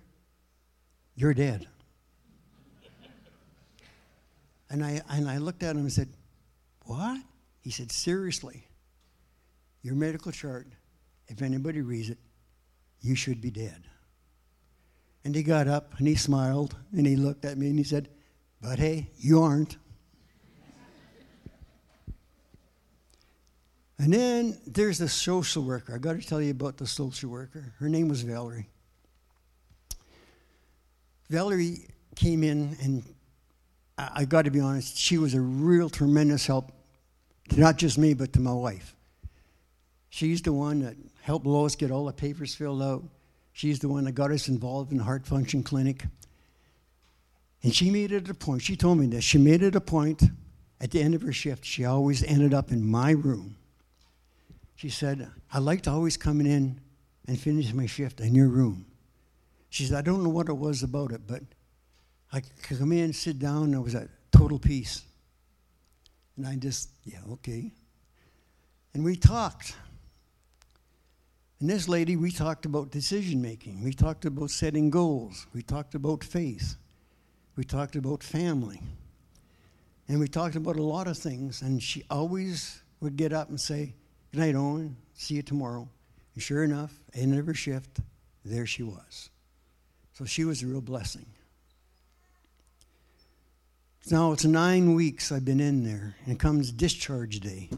[1.16, 1.66] you're dead.
[4.70, 6.08] and I and I looked at him and said,
[6.86, 7.20] What?
[7.60, 8.66] He said, Seriously,
[9.82, 10.66] your medical chart,
[11.28, 12.18] if anybody reads it,
[13.00, 13.82] you should be dead.
[15.24, 18.08] And he got up and he smiled and he looked at me and he said,
[18.60, 19.76] But hey, you aren't.
[23.98, 25.94] And then there's the social worker.
[25.94, 27.72] I got to tell you about the social worker.
[27.78, 28.68] Her name was Valerie.
[31.30, 31.86] Valerie
[32.16, 33.04] came in, and
[33.96, 36.72] I, I got to be honest, she was a real tremendous help
[37.50, 38.96] to not just me, but to my wife.
[40.10, 43.04] She's the one that helped Lois get all the papers filled out.
[43.52, 46.04] She's the one that got us involved in the heart function clinic.
[47.62, 50.22] And she made it a point, she told me this, she made it a point
[50.80, 53.56] at the end of her shift, she always ended up in my room.
[54.76, 56.80] She said, I liked always coming in
[57.26, 58.86] and finishing my shift in your room.
[59.70, 61.42] She said, I don't know what it was about it, but
[62.32, 65.02] I could come in, sit down, and it was a total peace.
[66.36, 67.72] And I just, yeah, okay.
[68.92, 69.76] And we talked.
[71.60, 73.82] And this lady, we talked about decision making.
[73.82, 75.46] We talked about setting goals.
[75.54, 76.76] We talked about faith.
[77.56, 78.80] We talked about family.
[80.08, 81.62] And we talked about a lot of things.
[81.62, 83.94] And she always would get up and say,
[84.34, 84.96] Good night, Owen.
[85.14, 85.88] See you tomorrow.
[86.34, 88.00] And sure enough, end of her shift,
[88.44, 89.30] there she was.
[90.14, 91.26] So she was a real blessing.
[94.10, 97.70] Now it's nine weeks I've been in there, and it comes discharge day.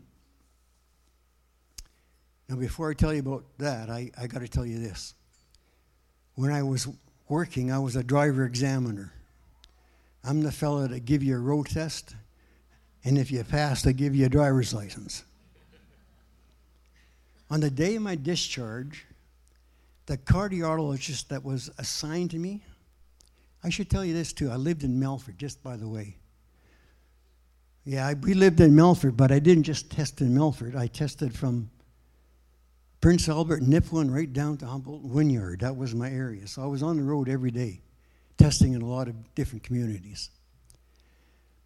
[2.48, 5.12] Now, before I tell you about that, I, I got to tell you this.
[6.36, 6.88] When I was
[7.28, 9.12] working, I was a driver examiner.
[10.24, 12.16] I'm the fellow that give you a road test,
[13.04, 15.22] and if you pass, I give you a driver's license.
[17.50, 19.06] On the day of my discharge,
[20.06, 22.62] the cardiologist that was assigned to me,
[23.62, 24.50] I should tell you this too.
[24.50, 26.16] I lived in Melfort, just by the way.
[27.84, 30.76] Yeah, I, we lived in Melfort, but I didn't just test in Melfort.
[30.76, 31.70] I tested from
[33.00, 35.60] Prince Albert, Nipawin, right down to Humboldt Wynyard.
[35.60, 36.48] That was my area.
[36.48, 37.80] So I was on the road every day,
[38.38, 40.30] testing in a lot of different communities.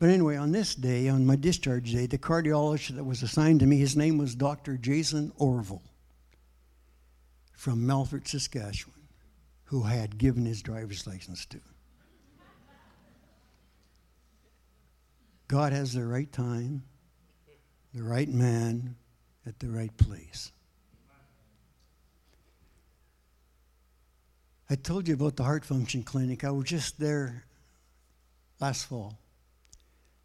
[0.00, 3.66] But anyway, on this day, on my discharge day, the cardiologist that was assigned to
[3.66, 4.78] me, his name was Dr.
[4.78, 5.82] Jason Orville
[7.52, 8.94] from Melfort, Saskatchewan,
[9.64, 11.60] who I had given his driver's license to.
[15.48, 16.82] God has the right time,
[17.92, 18.96] the right man
[19.44, 20.50] at the right place.
[24.70, 26.42] I told you about the heart function clinic.
[26.42, 27.44] I was just there
[28.60, 29.18] last fall.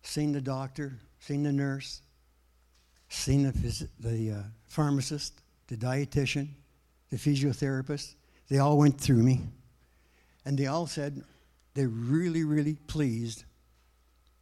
[0.06, 2.02] Seen the doctor, seen the nurse,
[3.10, 6.50] seen the, phys- the uh, pharmacist, the dietitian,
[7.10, 8.14] the physiotherapist.
[8.48, 9.42] They all went through me.
[10.46, 11.24] And they all said
[11.74, 13.46] they're really, really pleased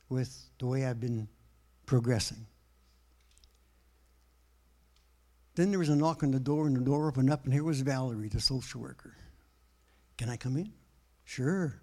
[0.10, 1.30] with the way I've been
[1.86, 2.46] progressing.
[5.56, 7.64] Then there was a knock on the door, and the door opened up, and here
[7.64, 9.16] was Valerie, the social worker.
[10.18, 10.74] Can I come in?
[11.24, 11.80] Sure.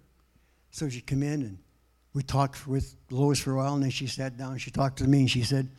[0.69, 1.57] So she came in, and
[2.13, 4.57] we talked with Lois for a while, and then she sat down.
[4.57, 5.69] She talked to me, and she said,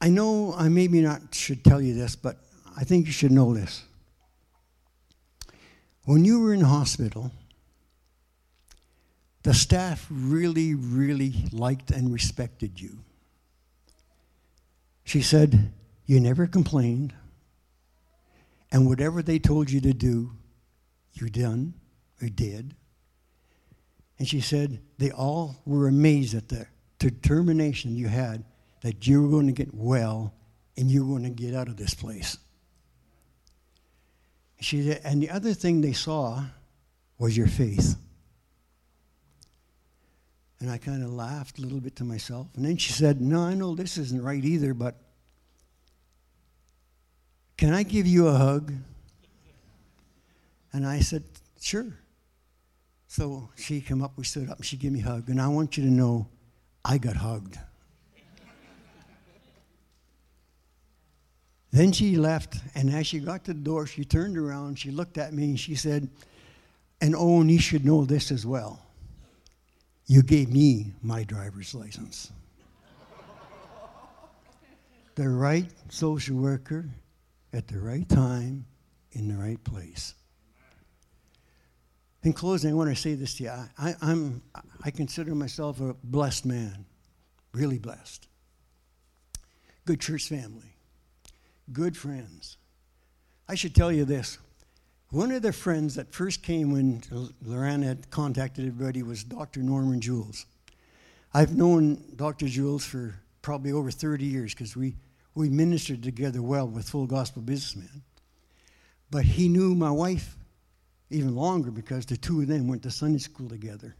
[0.00, 2.38] I know I maybe not should tell you this, but
[2.76, 3.84] I think you should know this.
[6.04, 7.30] When you were in hospital,
[9.42, 12.98] the staff really, really liked and respected you.
[15.04, 15.72] She said,
[16.06, 17.12] You never complained,
[18.70, 20.32] and whatever they told you to do,
[21.12, 21.74] you done
[22.20, 22.74] or did.
[24.18, 26.66] And she said, They all were amazed at the
[26.98, 28.44] determination you had
[28.82, 30.34] that you were going to get well
[30.76, 32.38] and you were going to get out of this place.
[34.60, 36.44] She said, and the other thing they saw
[37.18, 37.96] was your faith.
[40.60, 42.46] And I kind of laughed a little bit to myself.
[42.54, 44.96] And then she said, No, I know this isn't right either, but
[47.56, 48.72] can I give you a hug?
[50.72, 51.24] And I said,
[51.60, 51.92] Sure.
[53.12, 55.28] So she came up, we stood up, and she gave me a hug.
[55.28, 56.28] And I want you to know,
[56.82, 57.58] I got hugged.
[61.70, 65.18] then she left, and as she got to the door, she turned around, she looked
[65.18, 66.08] at me, and she said,
[67.02, 68.80] And Owen, you should know this as well.
[70.06, 72.32] You gave me my driver's license.
[75.16, 76.88] the right social worker
[77.52, 78.64] at the right time
[79.12, 80.14] in the right place.
[82.22, 83.50] In closing, I want to say this to you.
[83.78, 84.42] I, am
[84.84, 86.84] I consider myself a blessed man,
[87.52, 88.28] really blessed.
[89.84, 90.76] Good church family,
[91.72, 92.58] good friends.
[93.48, 94.38] I should tell you this.
[95.10, 97.02] One of the friends that first came when
[97.44, 99.60] Lorraine had contacted everybody was Dr.
[99.60, 100.46] Norman Jules.
[101.34, 102.46] I've known Dr.
[102.46, 104.94] Jules for probably over 30 years because we,
[105.34, 108.02] we ministered together well with Full Gospel Businessmen.
[109.10, 110.36] But he knew my wife
[111.12, 113.94] even longer because the two of them went to Sunday school together.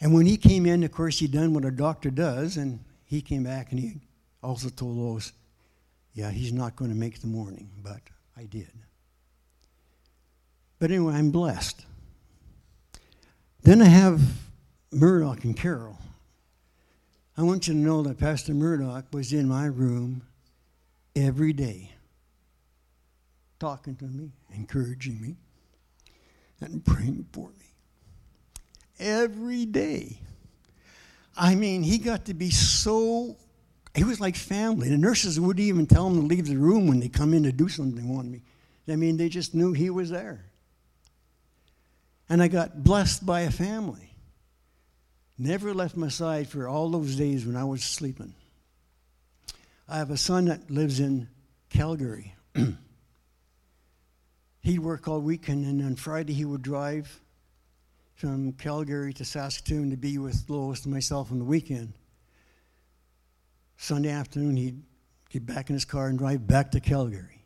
[0.00, 3.20] And when he came in, of course, he done what a doctor does, and he
[3.22, 4.00] came back and he
[4.42, 5.32] also told Lois,
[6.12, 8.00] yeah, he's not going to make the morning, but
[8.36, 8.70] I did.
[10.78, 11.84] But anyway, I'm blessed.
[13.62, 14.20] Then I have
[14.92, 15.98] Murdoch and Carol.
[17.36, 20.22] I want you to know that Pastor Murdoch was in my room
[21.14, 21.95] every day
[23.58, 25.36] talking to me, encouraging me,
[26.60, 27.66] and praying for me.
[28.98, 30.18] Every day.
[31.36, 33.36] I mean, he got to be so,
[33.94, 34.88] he was like family.
[34.88, 37.52] The nurses wouldn't even tell him to leave the room when they come in to
[37.52, 38.42] do something on me.
[38.88, 40.44] I mean, they just knew he was there.
[42.28, 44.14] And I got blessed by a family.
[45.38, 48.34] Never left my side for all those days when I was sleeping.
[49.88, 51.28] I have a son that lives in
[51.68, 52.34] Calgary.
[54.66, 57.20] he'd work all weekend, and on Friday he would drive
[58.16, 61.92] from Calgary to Saskatoon to be with Lois and myself on the weekend.
[63.76, 64.82] Sunday afternoon, he'd
[65.30, 67.44] get back in his car and drive back to Calgary.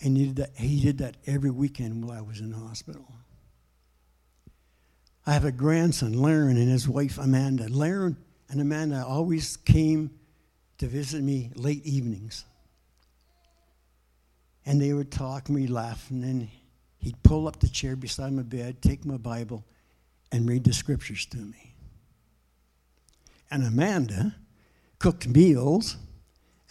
[0.00, 3.06] And he did that, he did that every weekend while I was in the hospital.
[5.24, 7.68] I have a grandson, Laren, and his wife, Amanda.
[7.68, 8.16] Laren
[8.50, 10.10] and Amanda always came
[10.78, 12.46] to visit me late evenings.
[14.64, 16.10] And they would talk and we'd laugh.
[16.10, 16.50] And then
[16.98, 19.64] he'd pull up the chair beside my bed, take my Bible,
[20.30, 21.74] and read the scriptures to me.
[23.50, 24.36] And Amanda
[24.98, 25.96] cooked meals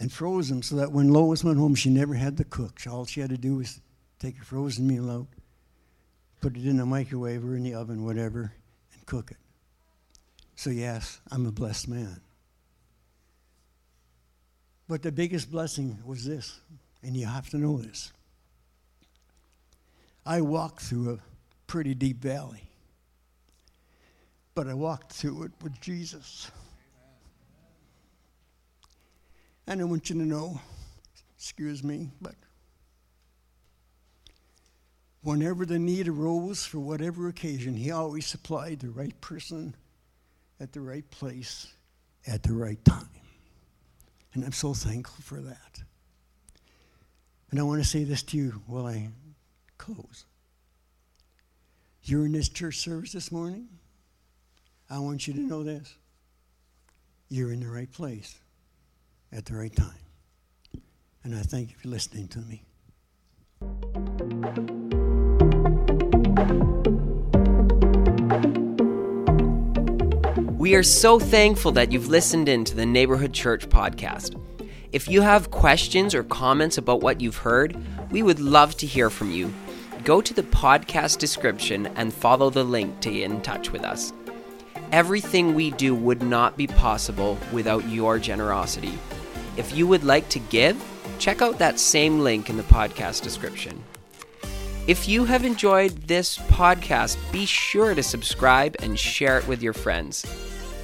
[0.00, 2.80] and froze them so that when Lois went home, she never had to cook.
[2.90, 3.80] All she had to do was
[4.18, 5.28] take a frozen meal out,
[6.40, 8.52] put it in the microwave or in the oven, whatever,
[8.94, 9.36] and cook it.
[10.56, 12.20] So, yes, I'm a blessed man.
[14.88, 16.58] But the biggest blessing was this
[17.02, 18.12] and you have to know this.
[20.24, 21.18] I walked through a
[21.66, 22.68] pretty deep valley,
[24.54, 26.50] but I walked through it with Jesus.
[29.66, 30.60] And I want you to know,
[31.36, 32.34] excuse me, but
[35.22, 39.74] whenever the need arose for whatever occasion, he always supplied the right person
[40.60, 41.68] at the right place
[42.26, 43.08] at the right time.
[44.34, 45.82] And I'm so thankful for that.
[47.52, 49.10] And I want to say this to you while I
[49.76, 50.24] close.
[52.02, 53.68] You're in this church service this morning.
[54.88, 55.94] I want you to know this.
[57.28, 58.40] You're in the right place
[59.30, 59.90] at the right time.
[61.24, 62.62] And I thank you for listening to me.
[70.56, 74.38] We are so thankful that you've listened in to the Neighborhood Church podcast.
[74.92, 77.74] If you have questions or comments about what you've heard,
[78.10, 79.50] we would love to hear from you.
[80.04, 84.12] Go to the podcast description and follow the link to get in touch with us.
[84.92, 88.98] Everything we do would not be possible without your generosity.
[89.56, 90.76] If you would like to give,
[91.18, 93.82] check out that same link in the podcast description.
[94.86, 99.72] If you have enjoyed this podcast, be sure to subscribe and share it with your
[99.72, 100.22] friends.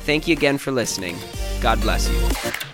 [0.07, 1.19] Thank you again for listening.
[1.61, 2.68] God bless you.